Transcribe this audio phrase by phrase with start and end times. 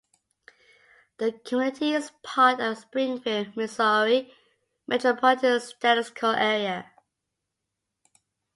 [1.19, 4.33] The community is part of the Springfield, Missouri
[4.87, 6.89] Metropolitan Statistical Area.